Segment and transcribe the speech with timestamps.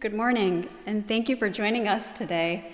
[0.00, 2.70] Good morning, and thank you for joining us today.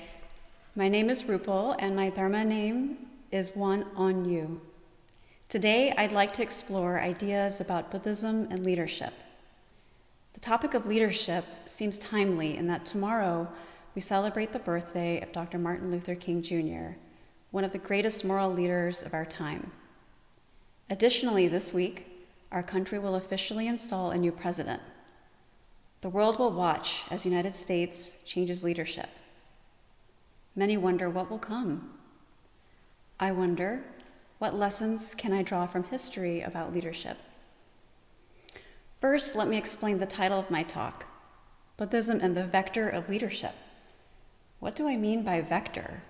[0.77, 2.99] My name is Rupal, and my Dharma name
[3.31, 4.61] is One on You.
[5.49, 9.15] Today, I'd like to explore ideas about Buddhism and leadership.
[10.35, 13.49] The topic of leadership seems timely in that tomorrow
[13.95, 15.59] we celebrate the birthday of Dr.
[15.59, 16.99] Martin Luther King Jr.,
[17.51, 19.73] one of the greatest moral leaders of our time.
[20.91, 22.05] Additionally, this week,
[22.53, 24.83] our country will officially install a new president.
[26.05, 29.09] The world will watch as United States changes leadership.
[30.55, 31.95] Many wonder what will come.
[33.19, 33.83] I wonder
[34.37, 37.17] what lessons can I draw from history about leadership?
[39.01, 41.07] First, let me explain the title of my talk
[41.79, 43.55] Buddhism and the Vector of Leadership.
[44.61, 46.03] What do I mean by vector?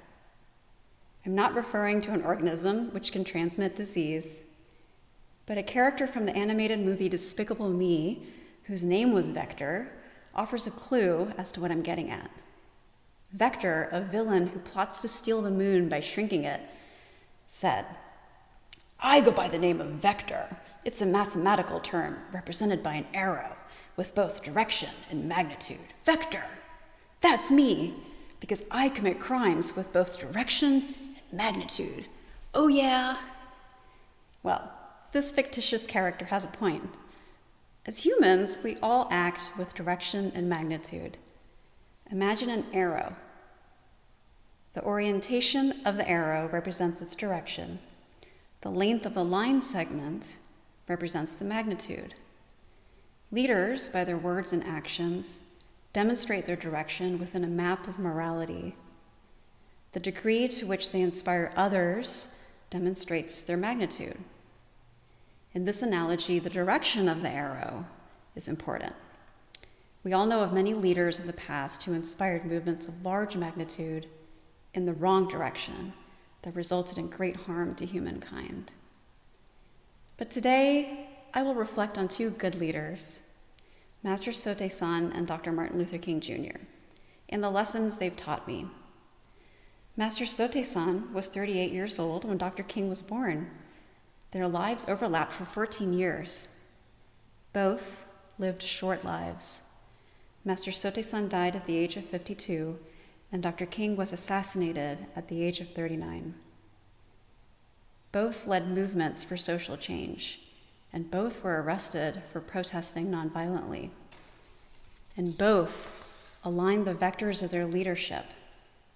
[1.24, 4.40] I'm not referring to an organism which can transmit disease
[5.46, 8.26] but a character from the animated movie Despicable Me,
[8.64, 9.92] whose name was Vector,
[10.34, 12.30] offers a clue as to what I'm getting at.
[13.32, 16.60] Vector, a villain who plots to steal the moon by shrinking it,
[17.46, 17.84] said,
[19.00, 20.56] I go by the name of vector.
[20.84, 23.56] It's a mathematical term represented by an arrow
[23.96, 25.92] with both direction and magnitude.
[26.04, 26.44] Vector!
[27.20, 27.94] That's me,
[28.40, 30.94] because I commit crimes with both direction
[31.30, 32.06] and magnitude.
[32.52, 33.16] Oh, yeah?
[34.42, 34.72] Well,
[35.12, 36.90] this fictitious character has a point.
[37.86, 41.18] As humans, we all act with direction and magnitude.
[42.10, 43.16] Imagine an arrow.
[44.72, 47.78] The orientation of the arrow represents its direction.
[48.62, 50.36] The length of the line segment
[50.88, 52.14] represents the magnitude.
[53.30, 55.50] Leaders, by their words and actions,
[55.92, 58.74] demonstrate their direction within a map of morality.
[59.92, 62.34] The degree to which they inspire others
[62.70, 64.18] demonstrates their magnitude.
[65.54, 67.86] In this analogy, the direction of the arrow
[68.34, 68.92] is important.
[70.02, 74.08] We all know of many leaders of the past who inspired movements of large magnitude
[74.74, 75.92] in the wrong direction
[76.42, 78.72] that resulted in great harm to humankind.
[80.16, 83.20] But today, I will reflect on two good leaders,
[84.02, 85.52] Master Sotaesan and Dr.
[85.52, 86.58] Martin Luther King Jr.,
[87.28, 88.66] and the lessons they've taught me.
[89.96, 92.64] Master Sotaesan was 38 years old when Dr.
[92.64, 93.50] King was born
[94.34, 96.48] their lives overlapped for 14 years.
[97.52, 98.04] Both
[98.36, 99.60] lived short lives.
[100.44, 102.80] Master Sotaesan died at the age of 52,
[103.30, 103.64] and Dr.
[103.64, 106.34] King was assassinated at the age of 39.
[108.10, 110.40] Both led movements for social change,
[110.92, 113.90] and both were arrested for protesting nonviolently.
[115.16, 118.24] And both aligned the vectors of their leadership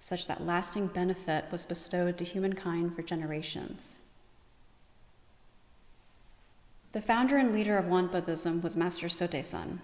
[0.00, 4.00] such that lasting benefit was bestowed to humankind for generations.
[6.92, 9.80] The founder and leader of Won Buddhism was Master Sotaesan.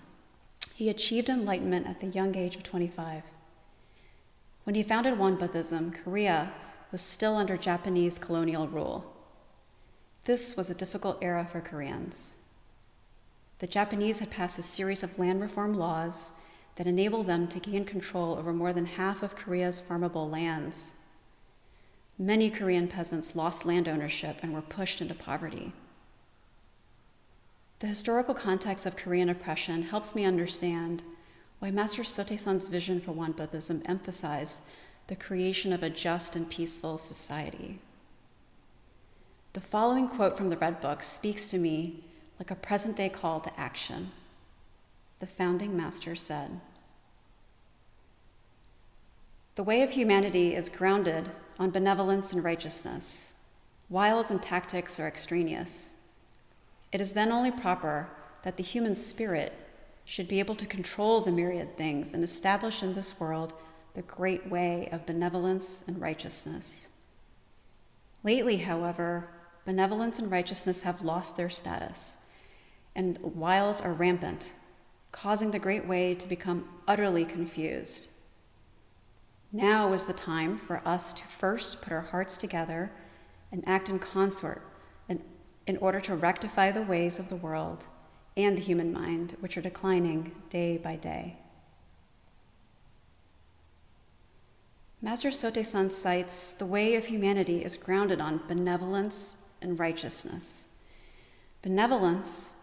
[0.75, 3.22] He achieved enlightenment at the young age of 25.
[4.65, 6.53] When he founded Won Buddhism, Korea
[6.91, 9.14] was still under Japanese colonial rule.
[10.25, 12.37] This was a difficult era for Koreans.
[13.59, 16.32] The Japanese had passed a series of land reform laws
[16.76, 20.93] that enabled them to gain control over more than half of Korea's farmable lands.
[22.19, 25.75] Many Korean peasants lost land ownership and were pushed into poverty.
[27.84, 31.02] The historical context of Korean oppression helps me understand
[31.58, 34.60] why Master Sotaesan's vision for Won Buddhism emphasized
[35.08, 37.80] the creation of a just and peaceful society.
[39.52, 42.02] The following quote from the Red Book speaks to me
[42.38, 44.12] like a present day call to action.
[45.20, 46.62] The founding master said,
[49.56, 53.32] The way of humanity is grounded on benevolence and righteousness.
[53.90, 55.90] Wiles and tactics are extraneous.
[56.94, 58.09] It is then only proper
[58.44, 59.53] that the human spirit
[60.05, 63.53] should be able to control the myriad things and establish in this world
[63.94, 66.87] the great way of benevolence and righteousness.
[68.22, 69.28] Lately, however,
[69.65, 72.19] benevolence and righteousness have lost their status,
[72.94, 74.52] and wiles are rampant,
[75.11, 78.08] causing the great way to become utterly confused.
[79.50, 82.93] Now is the time for us to first put our hearts together
[83.50, 84.62] and act in consort
[85.66, 87.84] in order to rectify the ways of the world
[88.37, 91.37] and the human mind, which are declining day by day.
[95.00, 100.64] Master Sotaesan cites the way of humanity is grounded on benevolence and righteousness.
[101.62, 102.55] Benevolence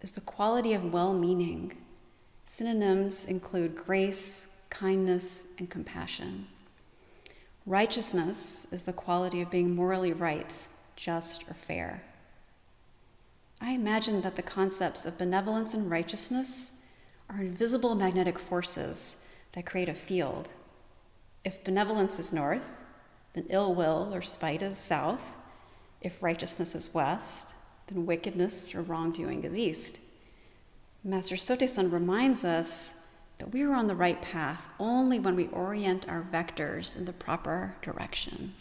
[0.00, 1.72] is the quality of well meaning.
[2.46, 6.48] Synonyms include grace, kindness, and compassion.
[7.64, 10.66] Righteousness is the quality of being morally right,
[10.96, 12.02] just, or fair.
[13.64, 16.72] I imagine that the concepts of benevolence and righteousness
[17.30, 19.16] are invisible magnetic forces
[19.52, 20.50] that create a field.
[21.46, 22.68] If benevolence is north,
[23.32, 25.22] then ill will or spite is south.
[26.02, 27.54] If righteousness is west,
[27.86, 29.98] then wickedness or wrongdoing is east.
[31.02, 32.96] Master Sotaesan reminds us
[33.38, 37.14] that we are on the right path only when we orient our vectors in the
[37.14, 38.52] proper direction.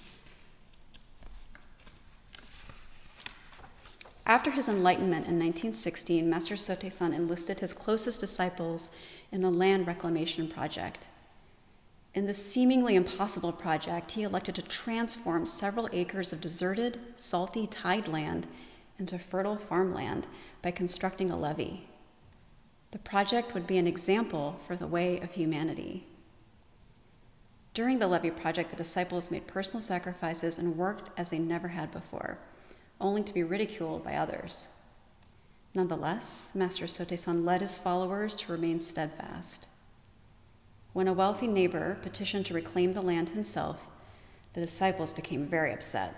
[4.25, 8.91] After his enlightenment in 1916, Master Sotaesan enlisted his closest disciples
[9.31, 11.07] in a land reclamation project.
[12.13, 18.07] In this seemingly impossible project, he elected to transform several acres of deserted, salty tide
[18.07, 18.47] land
[18.97, 20.27] into fertile farmland
[20.61, 21.87] by constructing a levee.
[22.91, 26.05] The project would be an example for the way of humanity.
[27.73, 31.91] During the levee project, the disciples made personal sacrifices and worked as they never had
[31.91, 32.37] before,
[33.03, 34.69] only to be ridiculed by others.
[35.75, 39.67] Nonetheless, Master Sotaesan led his followers to remain steadfast.
[40.93, 43.81] When a wealthy neighbor petitioned to reclaim the land himself,
[44.53, 46.15] the disciples became very upset.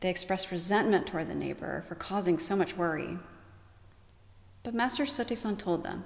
[0.00, 3.18] They expressed resentment toward the neighbor for causing so much worry.
[4.62, 6.04] But Master Sotaesan told them,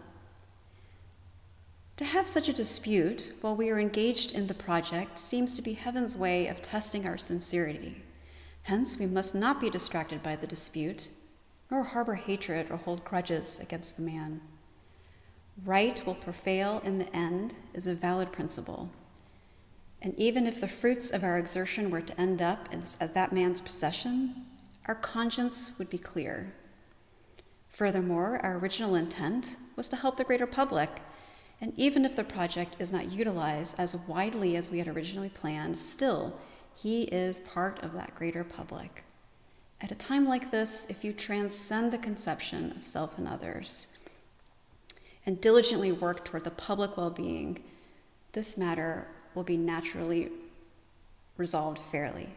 [1.99, 5.75] To have such a dispute while we are engaged in the project seems to be
[5.75, 8.03] heaven's way of testing our sincerity.
[8.63, 11.09] Hence, we must not be distracted by the dispute,
[11.71, 14.41] nor harbor hatred or hold grudges against the man.
[15.65, 18.91] Right will prevail in the end is a valid principle.
[20.01, 23.33] And even if the fruits of our exertion were to end up as, as that
[23.33, 24.47] man's possession,
[24.87, 26.53] our conscience would be clear.
[27.69, 31.01] Furthermore, our original intent was to help the greater public,
[31.61, 35.79] and even if the project is not utilized as widely as we had originally planned,
[35.79, 36.39] still,
[36.75, 39.05] he is part of that greater public.
[39.81, 43.89] At a time like this, if you transcend the conception of self and others
[45.27, 47.63] and diligently work toward the public well being,
[48.33, 50.31] this matter will be naturally
[51.37, 52.31] resolved fairly.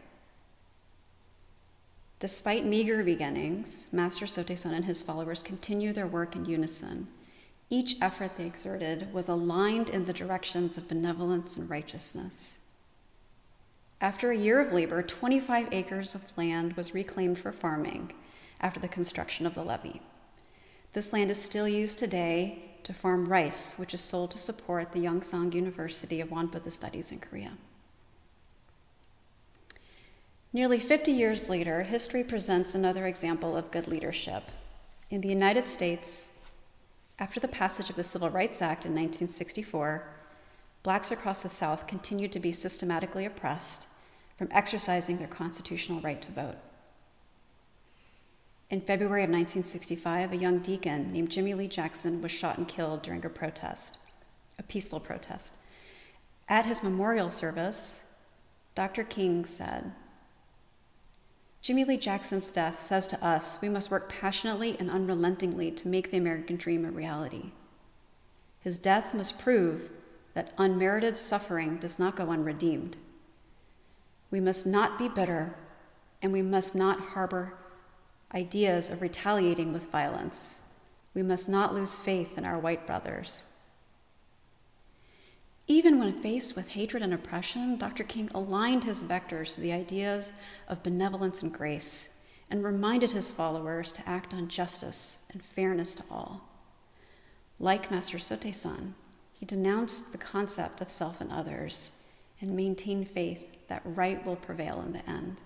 [2.18, 7.08] Despite meager beginnings, Master Sotaesan and his followers continued their work in unison.
[7.68, 12.56] Each effort they exerted was aligned in the directions of benevolence and righteousness.
[14.00, 18.12] After a year of labor, 25 acres of land was reclaimed for farming
[18.60, 20.02] after the construction of the levee.
[20.92, 25.00] This land is still used today to farm rice, which is sold to support the
[25.00, 27.52] Youngsan University of Won Buddhist Studies in Korea.
[30.52, 34.44] Nearly 50 years later, history presents another example of good leadership.
[35.10, 36.30] In the United States,
[37.18, 40.04] after the passage of the Civil Rights Act in 1964,
[40.86, 43.88] blacks across the South continued to be systematically oppressed
[44.38, 46.54] from exercising their constitutional right to vote.
[48.70, 53.02] In February of 1965, a young deacon named Jimmy Lee Jackson was shot and killed
[53.02, 53.98] during a protest,
[54.60, 55.54] a peaceful protest.
[56.48, 58.02] At his memorial service,
[58.76, 59.02] Dr.
[59.02, 59.90] King said,
[61.62, 66.12] Jimmy Lee Jackson's death says to us we must work passionately and unrelentingly to make
[66.12, 67.50] the American dream a reality.
[68.60, 69.90] His death must prove
[70.36, 72.94] that unmerited suffering does not go unredeemed.
[74.30, 75.54] We must not be bitter,
[76.20, 77.54] and we must not harbor
[78.34, 80.60] ideas of retaliating with violence.
[81.14, 83.44] We must not lose faith in our white brothers.
[85.66, 88.04] Even when faced with hatred and oppression, Dr.
[88.04, 90.34] King aligned his vectors to the ideas
[90.68, 92.18] of benevolence and grace
[92.50, 96.42] and reminded his followers to act on justice and fairness to all.
[97.58, 98.92] Like Master Sotaesan,
[99.38, 102.02] he denounced the concept of self and others
[102.40, 105.40] and maintained faith that right will prevail in the end.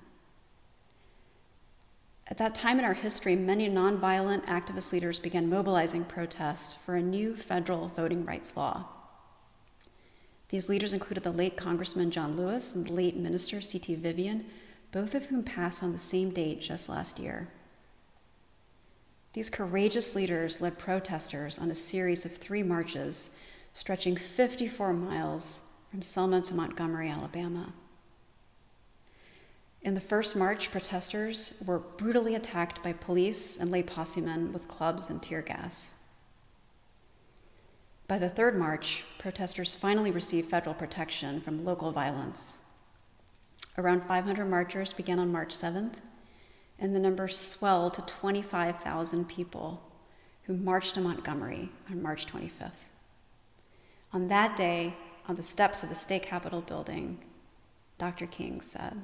[2.29, 7.03] At that time in our history, many nonviolent activist leaders began mobilizing protests for a
[7.03, 8.87] new federal voting rights law.
[10.51, 13.97] These leaders included the late Congressman John Lewis and the late Minister C.T.
[13.97, 14.47] Vivian,
[14.93, 17.49] both of whom passed on the same date just last year.
[19.33, 23.39] These courageous leaders led protesters on a series of three marches
[23.73, 27.73] stretching 54 miles from Selma to Montgomery, Alabama.
[29.83, 34.69] In the first march, protesters were brutally attacked by police and lay posse men with
[34.69, 35.95] clubs and tear gas.
[38.07, 42.65] By the third march, protesters finally received federal protection from local violence.
[43.79, 45.95] Around 500 marchers began on March 7th,
[46.79, 49.83] and the number swelled to 25,000 people
[50.43, 52.90] who marched to Montgomery on March 25th.
[54.13, 54.95] On that day,
[55.29, 57.19] on the steps of the state capitol building,
[57.99, 58.27] Dr.
[58.27, 59.03] King said,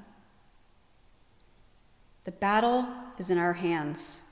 [2.24, 2.86] The battle
[3.18, 4.22] is in our hands,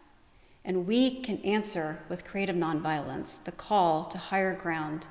[0.65, 5.07] And we can answer with creative nonviolence the call to higher ground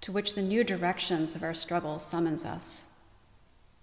[0.00, 2.84] to which the new directions of our struggle summons us.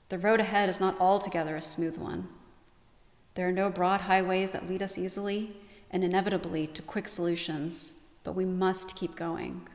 [0.10, 2.30] The road ahead is not altogether a smooth one.
[3.36, 5.56] There are no broad highways that lead us easily
[5.90, 9.68] and inevitably to quick solutions, but we must keep going.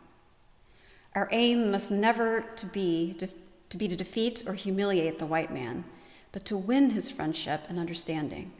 [1.16, 3.28] Our aim must never to be to,
[3.70, 5.84] to be to defeat or humiliate the white man,
[6.30, 8.52] but to win his friendship and understanding.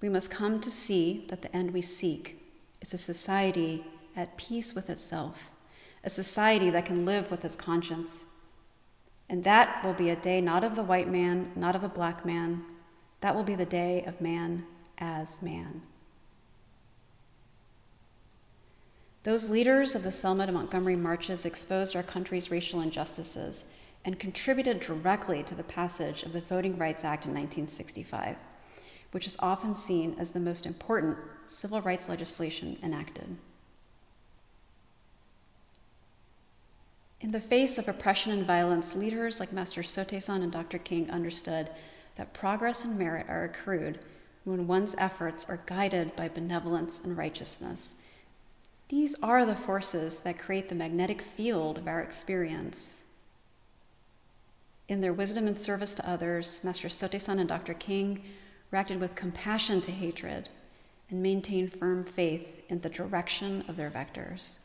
[0.00, 2.42] We must come to see that the end we seek
[2.82, 5.50] is a society at peace with itself,
[6.02, 8.24] a society that can live with its conscience.
[9.28, 12.26] And that will be a day not of the white man, not of a black
[12.26, 12.64] man.
[13.20, 14.66] That will be the day of man
[14.98, 15.82] as man.
[19.24, 23.64] Those leaders of the Selma to Montgomery marches exposed our country's racial injustices
[24.04, 28.36] and contributed directly to the passage of the Voting Rights Act in 1965
[29.14, 31.16] which is often seen as the most important
[31.46, 33.36] civil rights legislation enacted.
[37.20, 40.78] In the face of oppression and violence, leaders like Master Sotaesan and Dr.
[40.78, 41.70] King understood
[42.16, 44.00] that progress and merit are accrued
[44.42, 47.94] when one's efforts are guided by benevolence and righteousness.
[48.88, 53.02] These are the forces that create the magnetic field of our experience.
[54.88, 57.72] In their wisdom and service to others, Master Sotaesan and Dr.
[57.74, 58.22] King
[58.70, 60.48] reacted with compassion to hatred,
[61.08, 64.58] and maintained firm faith in the direction of their vectors.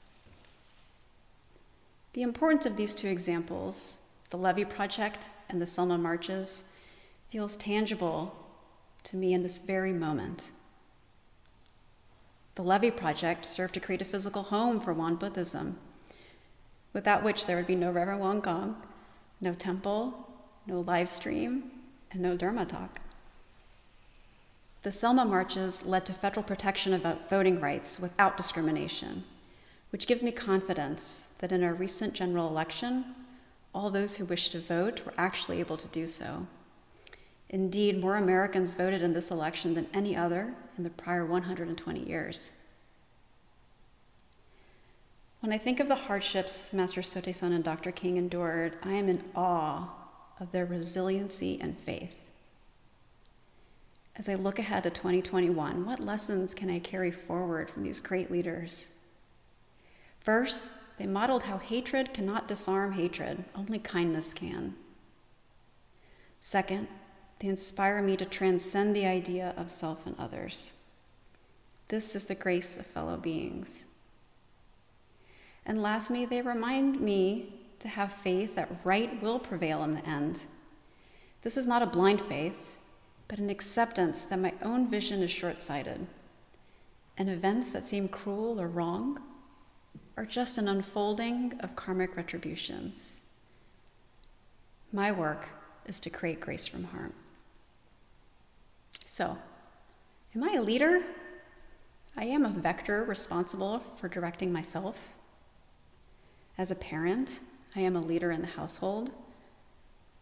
[2.14, 3.98] The importance of these two examples,
[4.32, 6.64] the Levee Project and the Selma Marches,
[7.30, 8.36] feels tangible
[9.04, 10.50] to me in this very moment.
[12.60, 15.78] The Levee Project served to create a physical home for Won Buddhism,
[16.92, 18.76] without which there would be no Reverend Won Gong,
[19.40, 20.28] no temple,
[20.68, 21.72] no live stream,
[22.12, 23.00] and no Dharma talk.
[24.84, 29.24] The Selma marches led to federal protection of voting rights without discrimination,
[29.92, 33.16] which gives me confidence that in our recent general election,
[33.74, 36.46] all those who wished to vote were actually able to do so.
[37.50, 42.60] Indeed, more Americans voted in this election than any other in the prior 120 years.
[45.40, 47.92] When I think of the hardships Master Sotaesan and Dr.
[47.92, 49.90] King endured, I am in awe
[50.40, 52.16] of their resiliency and faith.
[54.16, 58.30] As I look ahead to 2021, what lessons can I carry forward from these great
[58.30, 58.88] leaders?
[60.20, 60.66] First,
[60.98, 64.76] they modeled how hatred cannot disarm hatred, only kindness can.
[66.42, 66.90] Second,
[67.40, 70.74] they inspire me to transcend the idea of self and others.
[71.88, 73.84] This is the grace of fellow beings.
[75.66, 80.42] And lastly, they remind me to have faith that right will prevail in the end.
[81.42, 82.78] This is not a blind faith,
[83.28, 86.08] but an acceptance that my own vision is short sighted,
[87.18, 89.22] and events that seem cruel or wrong
[90.18, 93.22] are just an unfolding of karmic retributions.
[94.92, 95.48] My work
[95.86, 97.14] is to create grace from harm.
[99.06, 99.38] So,
[100.36, 101.02] am I a leader?
[102.16, 104.98] I am a vector responsible for directing myself.
[106.58, 107.40] As a parent,
[107.76, 109.12] I am a leader in the household.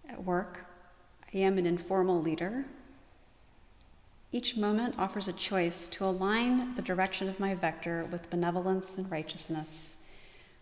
[0.09, 0.65] At work,
[1.33, 2.65] I am an informal leader
[4.31, 9.09] each moment offers a choice to align the direction of my vector with benevolence and
[9.09, 9.97] righteousness,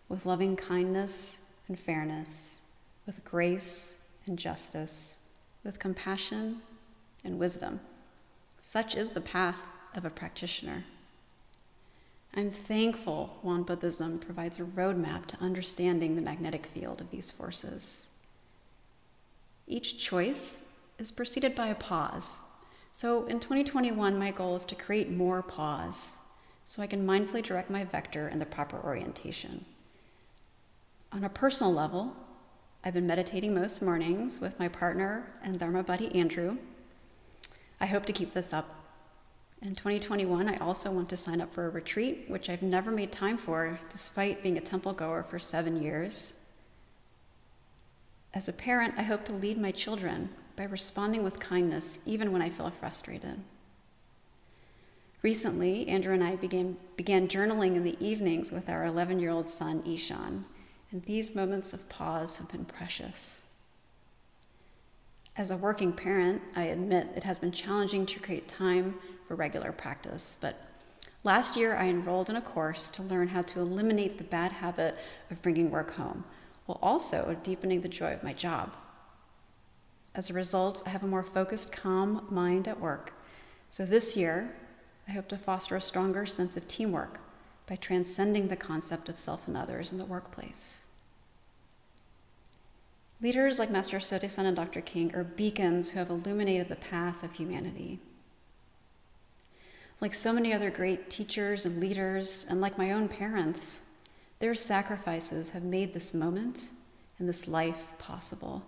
[0.08, 2.60] with loving kindness and fairness,
[3.06, 5.26] with grace and justice,
[5.64, 6.62] with compassion
[7.24, 7.80] and wisdom.
[8.68, 9.60] Such is the path
[9.94, 10.86] of a practitioner.
[12.34, 18.06] I'm thankful Won Buddhism provides a roadmap to understanding the magnetic field of these forces.
[19.68, 20.62] Each choice
[20.98, 22.40] is preceded by a pause
[22.90, 26.16] so in 2021, my goal is to create more pause
[26.64, 29.66] so I can mindfully direct my vector in the proper orientation.
[31.12, 32.16] On a personal level,
[32.82, 36.56] I've been meditating most mornings with my partner and Dharma buddy Andrew.
[37.80, 38.74] I hope to keep this up.
[39.62, 43.12] In 2021, I also want to sign up for a retreat, which I've never made
[43.12, 46.34] time for, despite being a temple goer for seven years.
[48.34, 52.42] As a parent, I hope to lead my children by responding with kindness even when
[52.42, 53.40] I feel frustrated.
[55.22, 59.50] Recently, Andrew and I began, began journaling in the evenings with our 11 year old
[59.50, 60.44] son, Ishan,
[60.92, 63.40] and these moments of pause have been precious.
[65.38, 68.94] As a working parent, I admit it has been challenging to create time
[69.28, 70.58] for regular practice, but
[71.24, 74.96] last year I enrolled in a course to learn how to eliminate the bad habit
[75.30, 76.24] of bringing work home,
[76.64, 78.72] while also deepening the joy of my job.
[80.14, 83.12] As a result, I have a more focused, calm mind at work.
[83.68, 84.56] So this year,
[85.06, 87.20] I hope to foster a stronger sense of teamwork
[87.66, 90.78] by transcending the concept of self and others in the workplace.
[93.22, 94.82] Leaders like Master Sotaesan and Dr.
[94.82, 97.98] King are beacons who have illuminated the path of humanity.
[100.02, 103.78] Like so many other great teachers and leaders, and like my own parents,
[104.38, 106.68] their sacrifices have made this moment
[107.18, 108.62] and this life possible.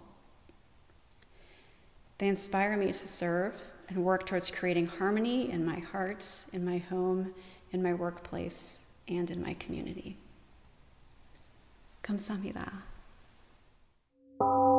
[2.17, 3.55] They inspire me to serve
[3.90, 7.35] and work towards creating harmony in my heart, in my home,
[7.71, 10.17] in my workplace, and in my community.
[12.02, 12.19] 감
[14.40, 14.77] you